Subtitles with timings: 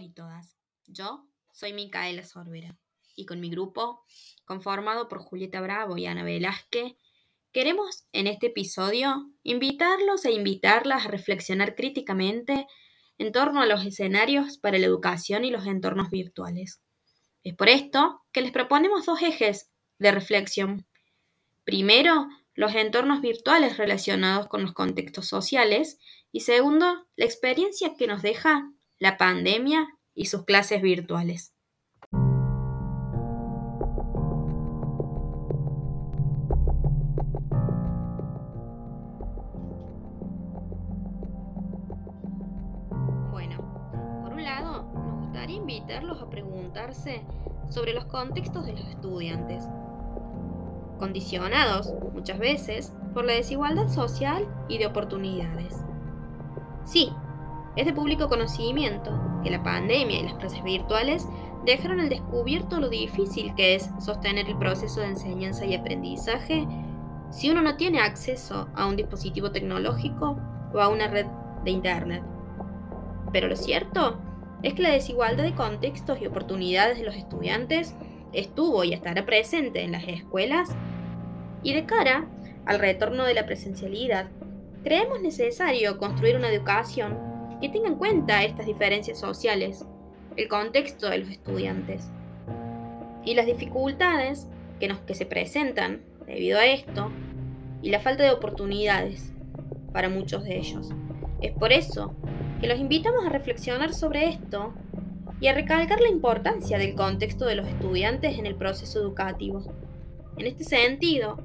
[0.00, 0.58] y todas.
[0.86, 2.76] Yo soy Micaela Sorbera
[3.16, 4.04] y con mi grupo,
[4.44, 6.92] conformado por Julieta Bravo y Ana Velázquez,
[7.50, 12.66] queremos en este episodio invitarlos e invitarlas a reflexionar críticamente
[13.16, 16.82] en torno a los escenarios para la educación y los entornos virtuales.
[17.42, 20.86] Es por esto que les proponemos dos ejes de reflexión.
[21.64, 25.98] Primero, los entornos virtuales relacionados con los contextos sociales
[26.32, 28.70] y segundo, la experiencia que nos deja
[29.02, 31.52] la pandemia y sus clases virtuales.
[43.32, 43.56] Bueno,
[44.22, 47.24] por un lado, nos gustaría invitarlos a preguntarse
[47.70, 49.64] sobre los contextos de los estudiantes,
[51.00, 55.74] condicionados muchas veces por la desigualdad social y de oportunidades.
[56.84, 57.12] Sí,
[57.76, 61.26] es de público conocimiento que la pandemia y las clases virtuales
[61.64, 66.66] dejaron al descubierto lo difícil que es sostener el proceso de enseñanza y aprendizaje
[67.30, 70.38] si uno no tiene acceso a un dispositivo tecnológico
[70.74, 71.26] o a una red
[71.64, 72.22] de Internet.
[73.32, 74.18] Pero lo cierto
[74.62, 77.94] es que la desigualdad de contextos y oportunidades de los estudiantes
[78.32, 80.70] estuvo y estará presente en las escuelas
[81.62, 82.26] y de cara
[82.66, 84.28] al retorno de la presencialidad,
[84.84, 87.31] creemos necesario construir una educación
[87.62, 89.86] que tenga en cuenta estas diferencias sociales,
[90.36, 92.10] el contexto de los estudiantes
[93.24, 94.48] y las dificultades
[94.80, 97.12] que, que se presentan debido a esto
[97.80, 99.32] y la falta de oportunidades
[99.92, 100.90] para muchos de ellos.
[101.40, 102.16] Es por eso
[102.60, 104.74] que los invitamos a reflexionar sobre esto
[105.40, 109.62] y a recalcar la importancia del contexto de los estudiantes en el proceso educativo.
[110.36, 111.38] En este sentido,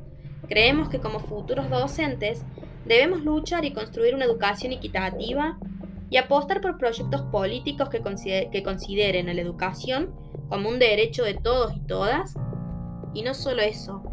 [0.48, 2.44] creemos que como futuros docentes
[2.86, 5.60] debemos luchar y construir una educación equitativa
[6.10, 8.02] y apostar por proyectos políticos que,
[8.52, 10.14] que consideren la educación
[10.50, 12.36] como un derecho de todos y todas,
[13.14, 14.04] y no solo eso,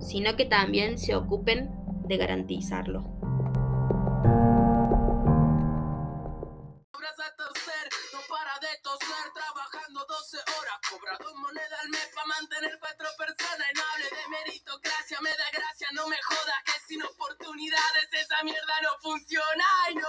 [0.00, 1.70] sino que también se ocupen
[2.06, 3.14] de garantizarlo.
[9.34, 13.66] trabajando 12 horas, cobra dos monedas al mes para mantener cuatro personas.
[13.70, 18.42] Y no hable de meritocracia, me da gracia, no me jodas que sin oportunidades esa
[18.42, 19.64] mierda no funciona.
[19.90, 20.03] Y no,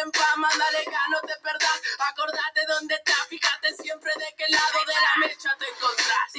[0.00, 4.26] pueda vivir en paz, mándale acá, no te perdás, acordate dónde estás, fíjate siempre de
[4.36, 6.30] qué lado de la mecha te encontrás.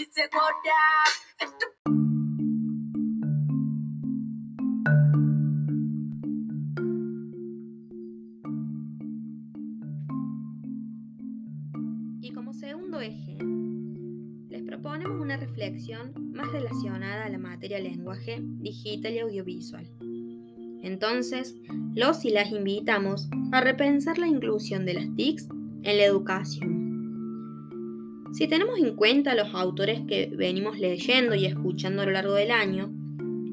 [12.22, 13.38] Y como segundo eje,
[14.50, 20.01] les proponemos una reflexión más relacionada a la materia lenguaje digital y audiovisual.
[20.82, 21.56] Entonces,
[21.94, 25.50] los y las invitamos a repensar la inclusión de las TICs
[25.84, 26.82] en la educación.
[28.34, 32.52] Si tenemos en cuenta los autores que venimos leyendo y escuchando a lo largo del
[32.52, 32.90] año,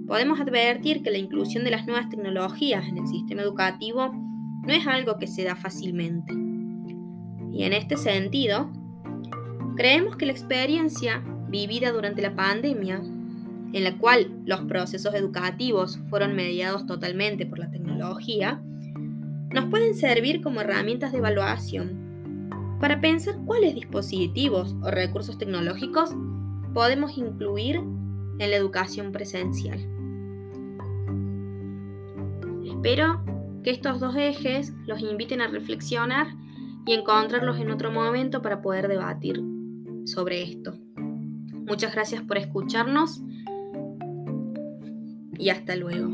[0.07, 4.13] podemos advertir que la inclusión de las nuevas tecnologías en el sistema educativo
[4.67, 6.33] no es algo que se da fácilmente.
[7.53, 8.71] Y en este sentido,
[9.77, 13.03] creemos que la experiencia vivida durante la pandemia,
[13.73, 18.63] en la cual los procesos educativos fueron mediados totalmente por la tecnología,
[19.53, 22.09] nos pueden servir como herramientas de evaluación
[22.81, 26.15] para pensar cuáles dispositivos o recursos tecnológicos
[26.75, 29.79] podemos incluir en la educación presencial.
[32.65, 33.21] Espero
[33.65, 36.29] que estos dos ejes los inviten a reflexionar
[36.87, 39.43] y encontrarlos en otro momento para poder debatir
[40.05, 40.75] sobre esto.
[41.67, 43.21] Muchas gracias por escucharnos
[45.39, 46.11] y hasta luego.